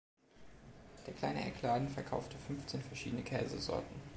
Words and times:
Der 1.05 1.13
kleine 1.13 1.45
Eckladen 1.45 1.87
verkaufte 1.87 2.35
fünfzehn 2.35 2.81
verschiedene 2.81 3.21
Käsesorten. 3.21 4.01